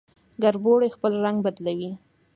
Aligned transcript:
کربوړی 0.41 0.89
خپل 0.95 1.13
رنګ 1.25 1.37
بدلوي 1.45 1.91